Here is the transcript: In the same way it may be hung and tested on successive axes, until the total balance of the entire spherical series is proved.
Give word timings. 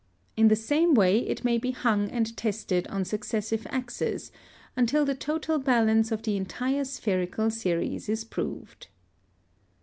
In 0.35 0.47
the 0.47 0.55
same 0.55 0.95
way 0.95 1.19
it 1.19 1.43
may 1.45 1.59
be 1.59 1.69
hung 1.69 2.09
and 2.09 2.35
tested 2.35 2.87
on 2.87 3.05
successive 3.05 3.67
axes, 3.69 4.31
until 4.75 5.05
the 5.05 5.13
total 5.13 5.59
balance 5.59 6.11
of 6.11 6.23
the 6.23 6.37
entire 6.37 6.85
spherical 6.85 7.51
series 7.51 8.09
is 8.09 8.23
proved. 8.23 8.87